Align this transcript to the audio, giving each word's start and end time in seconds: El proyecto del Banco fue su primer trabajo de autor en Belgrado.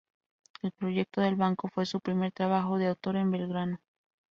El 0.63 0.71
proyecto 0.71 1.21
del 1.21 1.35
Banco 1.35 1.67
fue 1.69 1.85
su 1.85 1.99
primer 1.99 2.31
trabajo 2.31 2.79
de 2.79 2.87
autor 2.87 3.17
en 3.17 3.29
Belgrado. 3.29 3.79